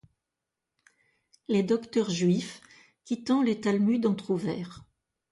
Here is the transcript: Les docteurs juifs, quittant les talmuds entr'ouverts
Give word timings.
Les 1.47 1.61
docteurs 1.61 2.09
juifs, 2.09 2.59
quittant 3.05 3.43
les 3.43 3.61
talmuds 3.61 4.03
entr'ouverts 4.07 4.83